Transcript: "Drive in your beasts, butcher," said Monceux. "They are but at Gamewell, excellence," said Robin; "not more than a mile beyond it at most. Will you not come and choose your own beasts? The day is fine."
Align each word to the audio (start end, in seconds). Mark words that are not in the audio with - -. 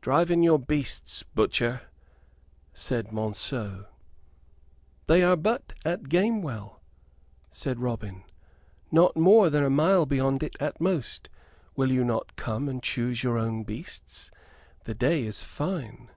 "Drive 0.00 0.30
in 0.30 0.42
your 0.42 0.58
beasts, 0.58 1.24
butcher," 1.34 1.82
said 2.72 3.08
Monceux. 3.12 3.84
"They 5.08 5.22
are 5.22 5.36
but 5.36 5.74
at 5.84 6.04
Gamewell, 6.04 6.80
excellence," 6.80 6.80
said 7.52 7.78
Robin; 7.78 8.24
"not 8.90 9.14
more 9.14 9.50
than 9.50 9.62
a 9.64 9.68
mile 9.68 10.06
beyond 10.06 10.42
it 10.42 10.56
at 10.58 10.80
most. 10.80 11.28
Will 11.76 11.92
you 11.92 12.02
not 12.02 12.34
come 12.34 12.66
and 12.66 12.82
choose 12.82 13.22
your 13.22 13.36
own 13.36 13.62
beasts? 13.62 14.30
The 14.84 14.94
day 14.94 15.24
is 15.24 15.42
fine." 15.44 16.08